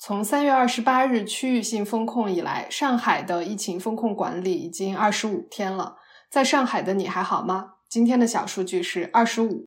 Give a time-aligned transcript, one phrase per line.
[0.00, 5.96] 从三月二十八日区域性封控以来，上海的疫情封控管理已经二十五天了。
[6.30, 7.72] 在上海的你还好吗？
[7.88, 9.66] 今天的小数据是二十五。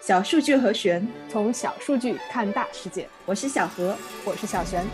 [0.00, 3.08] 小数据和玄，从小数据看大世界。
[3.24, 4.84] 我是小何，我是小玄。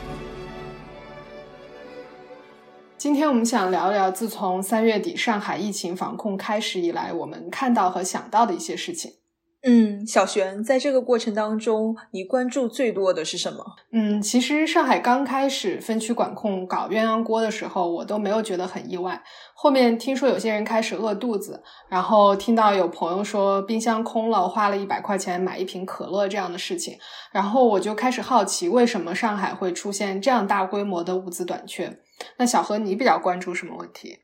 [2.99, 9.13] 今天我们想聊聊，自从三月底上海疫情防控开始以来，我们看到和想到的一些事情。
[9.67, 13.65] 嗯，小璇，在这个过程当中，你关注最多的是什么？
[13.93, 19.23] 嗯，其实上海刚开始分区管控搞鸳鸯锅的时候，我都没有觉得很意外。
[19.55, 26.99] 后面听说有些人开始饿肚子，然后听到有朋友说冰箱空了，花了一百块钱买一瓶可乐这样的事情，
[27.33, 32.01] 然后我就开始好奇，为什么上海会出现这样大规模的物资短缺？
[32.37, 34.19] 那小何，你比较关注什么问题？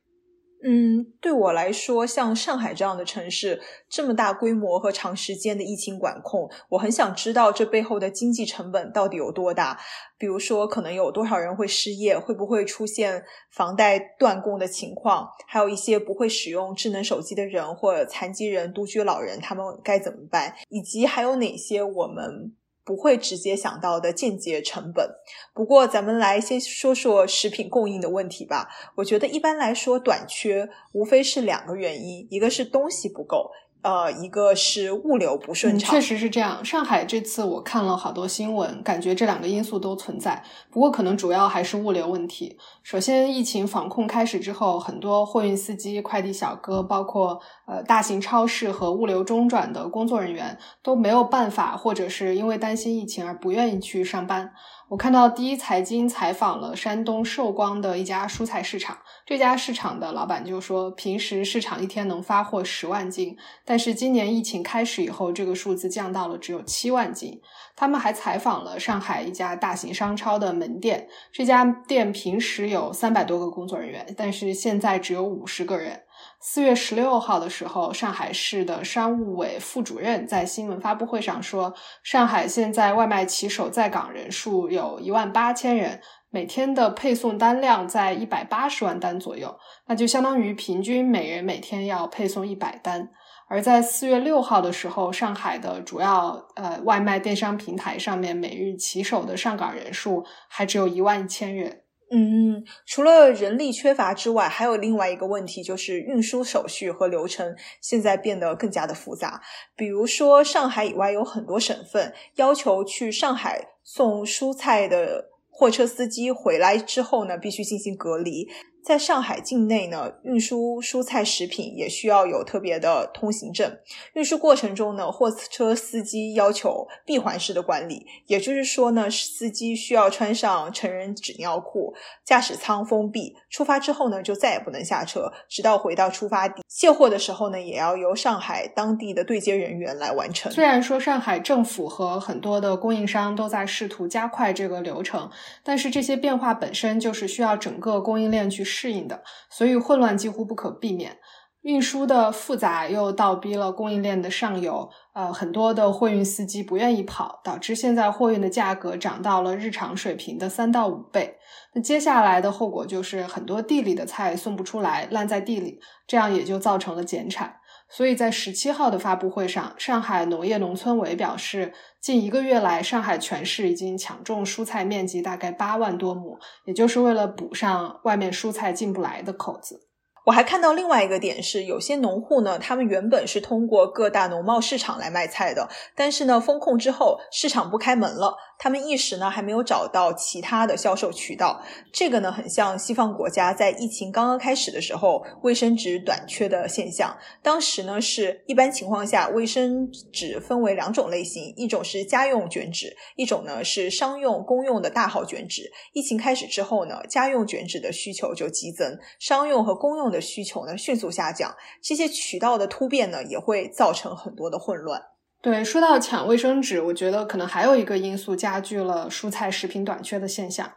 [0.62, 9.78] 嗯，对我来说，像上海这样的城市，这么大规模和长时间的疫情管控，我很想知道这背后的经济成本到底有多大。
[10.18, 15.26] 比如说，可能有多少人会失业，会不会出现房贷断供的情况？
[15.48, 20.54] 还有一些不会使用智能手机的人，或残疾人、独居老人，他们该怎么办？
[20.68, 22.54] 以及还有哪些我们？
[22.84, 25.08] 不会直接想到的间接成本。
[25.52, 28.68] 不过，咱们来先说说食品供应的问题吧。
[28.96, 33.50] 我觉得一般来说，短缺无非是两个原因，一个是东西不够。
[33.82, 36.62] 呃，一个是物流不顺畅，确实是这样。
[36.62, 40.44] 上海这次我看了好多新闻，感觉这两个因素都存在。
[40.70, 42.58] 不过可能主要还是物流问题。
[42.82, 54.52] 首先，疫情防控开始之后，很多货运司机、快递小哥，包括呃大型超市和物流中转的工作人员都没有办法，或者是因为担心疫情而不愿意去上班。
[54.90, 67.40] 我看到第一财经采访了山东寿光的一家蔬菜市场，这家市场的老板就说，平时市场一天能发货十万斤，但是今年疫情开始以后，这个数字降到了只有七万斤。
[67.76, 76.00] 他们还采访了上海一家大型商超的门店，这家店平时有三百多个工作人员，但是现在只有五十个人。
[76.42, 86.00] 四月十六号的时候，上海市的商务委副主任在新闻发布会上说，上海现在外卖骑手在岗人数有一万八千人，
[86.30, 89.54] 每天的配送单量在一百八十万单左右，
[89.86, 93.10] 那就相当于平均每人每天要配送一百单。
[93.46, 101.82] 而在四月六号的时候，上海的主要呃外卖电商平台上面每日骑手的上岗人数还只有一万一千人。
[102.12, 109.40] 嗯，除了人力缺乏之外，还有另外一个问题，就是运输手续和流程现在变得更加的复杂。
[109.76, 118.48] 比如说，上海以外有很多省份要求去上海送蔬菜的货车司机回来之后呢，必须进行隔离。
[118.82, 123.78] 在上海境内呢，运输蔬菜食品也需要有特别的通行证。
[124.14, 131.92] 运输过程中呢，货车司机要求闭环式的管理，也就是说呢，司机需要穿上成人纸尿裤，
[132.24, 133.36] 驾驶舱封闭。
[133.50, 136.62] 出发之后呢，就再也不能下车，直到回到出发地。
[136.66, 140.50] 卸货的时候呢，也要由上海当地的对接人员来完成。
[140.50, 145.30] 虽然说上海政府和很多的供应商都在试图加快这个流程，
[145.62, 148.64] 但是这些变化本身就是需要整个供应链去。
[148.70, 151.18] 适应的，所以混乱几乎不可避免。
[151.62, 161.36] 运输的复杂又倒逼了供应链的上游，呃，很多的货运司机不愿意跑，导致现在货运的价格涨到了日常水平的三到五倍。
[161.74, 167.59] 那接下来的后果就是很多地里的菜送不出来，烂在地里，这样也就造成了减产。
[167.92, 179.89] 所以在十七号的发布会上，上海农业农村委表示，近一个月来，上海全市已经抢种蔬菜面积大概八万多亩，也就是为了补上外面蔬菜进不来的口子。
[180.30, 188.36] 我还看到另外一个点是，有些农户呢，他们原本是通过各大农贸市场来卖菜的，但是呢，封控之后，市场不开门了。
[188.56, 197.16] 他们一时呢还没有找到其他的销售渠道，这个呢很像西方国家在疫情刚刚开始的时候卫生纸短缺的现象。
[197.42, 205.72] 当时呢是一般情况下卫生纸分为两种类型，一种是家用卷纸，一种呢是商用公用的大号卷纸。
[205.94, 211.54] 疫情开始之后呢，家用卷纸的需求就激增，商用和公用的需求呢迅速下降。
[211.82, 215.02] 这些渠道的突变呢也会造成很多的混乱。
[215.42, 220.70] 对，说到抢卫生纸，我觉得可能还有一个因素加剧了蔬菜食品短缺的现象。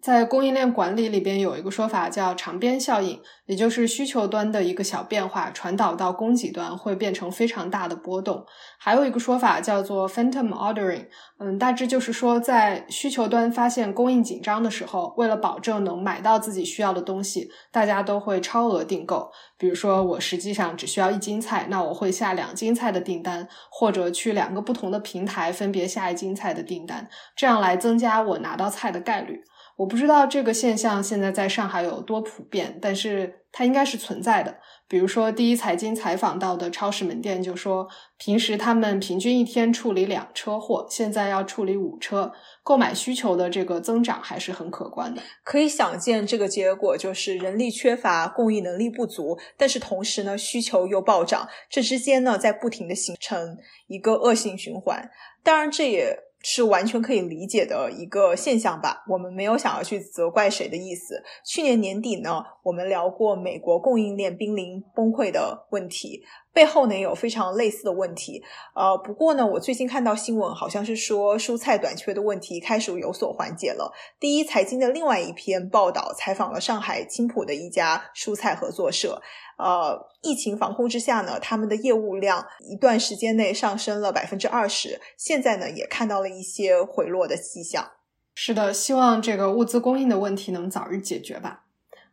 [0.00, 8.44] 在供应链管理里边有一个说法叫长边效应，也就是需求端的一个小变化传导到供给端会变成非常大的波动。
[8.78, 11.06] 还有一个说法叫做 phantom ordering，
[11.38, 19.30] 嗯，大致就是说在需求端发现供应紧张的时候，为了保证能买到自己需要的东西，大家都会超额订购。
[19.56, 29.42] 比如说我实际上只需要一斤菜，那我会下两斤菜的订单，或者去两个不同的平台分别下一斤菜的订单，这样来增加我拿到菜的概率。
[29.78, 34.58] 我不知道这个现象现在在上海有多普遍，但是它应该是存在的。
[34.88, 37.86] 比如说，第一财经采访到的超市门店就说，
[38.16, 42.32] 平时他们平均一天处理两车货，现在要处理五车，
[42.64, 45.22] 购买需求的这个增长还是很可观的。
[45.44, 55.08] 可以想见，这个结果就是人力缺乏，供应能力不足，但是同时呢，需求又暴涨，这之间呢，在不停的形成一个恶性循环。
[55.44, 56.27] 当然，这也。
[56.42, 61.22] 是完全可以理解的一个现象吧，我们没有想要去责怪谁的意思。
[61.44, 66.22] 去年年底呢，我们聊过美国供应链濒临崩溃的问题。
[66.52, 68.42] 背后呢有非常类似的问题，
[68.74, 73.92] 呃，不过呢，我最近看到新闻，好像是说蔬菜短缺的问题开始有所缓解了。
[74.18, 79.22] 第一财经的另外一篇报道采访了上海青浦的一家蔬菜合作社，
[79.58, 87.92] 呃，疫情防控之下呢，他们的业务量一段时间内上升了百分之二十，现在呢也看到了一些回落的迹象。
[88.34, 91.64] 是的，希望这个物资供应的问题能早日解决吧。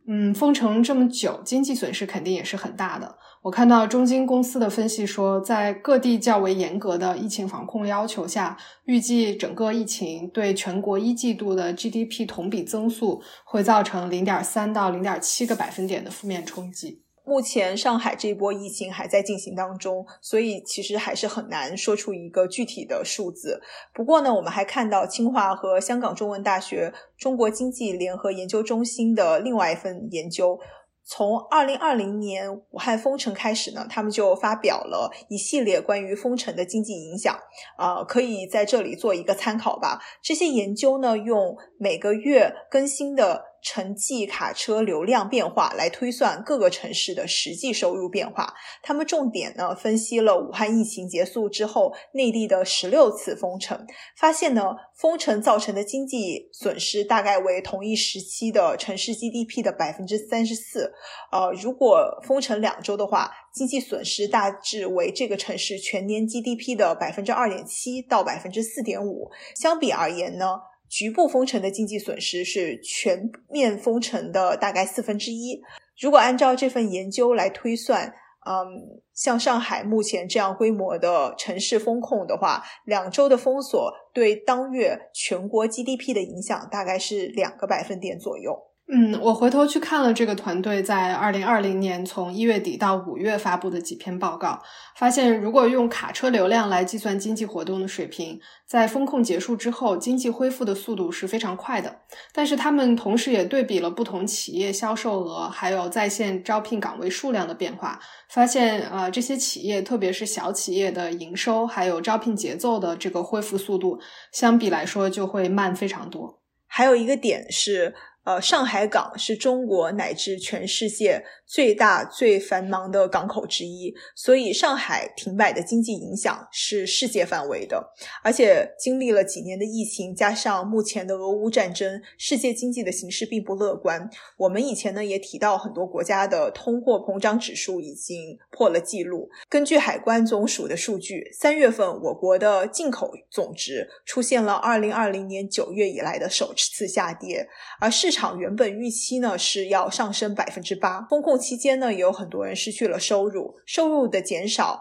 [0.07, 3.17] 嗯，封城这么久，经济损失肯定也是很大的。
[3.41, 17.04] 我看到中金公司的分析说，在各地较为严格的疫情防控要求下，预计整个疫情对全国一季度的 GDP 同比增速会造成零点三到零点七个百分点的负面冲击。
[17.25, 23.59] 目前上海这一波疫情还在进行当中，所以其实还是很难说出一个具体的数字。
[23.93, 30.59] 不过呢，我们还看到清华和香港中文大学中国经济联合研究中心的另外一份研究。
[31.07, 37.37] 从二零二零年武汉封城开始呢，他们就发表了一系列关于封城的经济影响，
[37.77, 39.99] 啊，可以在这里做一个参考吧。
[40.23, 43.54] 这些研究呢，用每个月更新的。
[43.65, 48.53] 城际卡车流量变化来推算各个城市的实际收入变化。
[48.83, 60.93] 他们重点呢分析了武汉疫情结束之后内地的十六次封城，发现呢封城造成的经济损失大概为同一时期的城市 GDP 的百分之三十四。
[61.31, 69.31] 呃，如果封城两周的话，经济损失大致为这个城市全年 GDP 的百分之二点七到百分之四点五。
[69.55, 70.59] 相比而言呢？
[70.95, 75.61] 局部封城的经济损失是全面封城的大概四分之一。
[75.99, 78.07] 如果按照这份研究来推算，
[78.47, 88.57] 嗯，像上海目前这样规模的城市封控的话，两周的封锁对当月全国 GDP 的影响大概是两个百分点左右。
[88.87, 94.61] 嗯，我回头去看了这个团队在二零二零年从一月底到五月发布的几篇报告，
[94.95, 102.01] 发现如果用卡车流量来计算经济活动的水平，在风控结束之后，经济恢复的速度是非常快的。
[102.31, 107.99] 但是他们同时也对比了不同企业销售额，还有在线招聘岗位数量的变化，
[108.29, 113.99] 发现呃这些企业，特别是小企业的营收还有招聘节奏的这个恢复速度，
[114.31, 116.39] 相比来说就会慢非常多。
[116.67, 117.95] 还有一个点是。
[118.25, 127.93] 呃，上海港是中国乃至全世界最大最繁忙的港口之一，所以上海停摆的经济影响是世界范围的。
[128.23, 134.09] 而且经历了几年的疫情，加上目前的俄乌战争，世界经济的形势并不乐观。
[134.37, 139.29] 我们以前呢也提到，很多国家的通货膨胀指数已经破了纪录。
[139.47, 147.47] 根据海关总署的数据，三月份我国的进口总值出现了二零二零年九月以来的首次下跌，
[147.79, 154.79] 而市场原本预期呢是要上升百分之八，封控期间呢也有很多人失去了收入，收入的减少，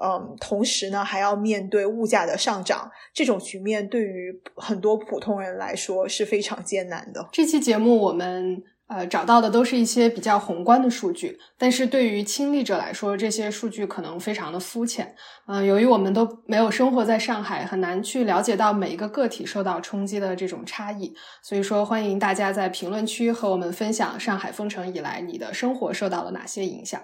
[0.00, 7.28] 嗯，同时呢还要面对物价的上涨，这种局面对于很多普通人来说是非常艰难的。
[7.32, 8.62] 这期节目我们。
[8.88, 15.12] 呃，找到的都是一些比较宏观的数据，但是对于亲历者来说，这些数据可能非常的肤浅。
[15.48, 21.12] 嗯，由于我们都没有生活在上海，很难去了解到每一个个体受到冲击的这种差异。
[21.42, 27.00] 所以说，欢迎大家在评论区和我们分享上海封城以来你的生活受到了哪些影响。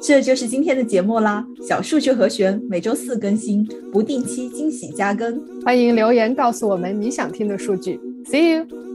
[0.00, 8.00] 这就是今天的节目啦，小数据和弦每周四更新，不定期惊喜加更，欢迎留言告诉我们你想听的数据。
[8.24, 8.89] See you。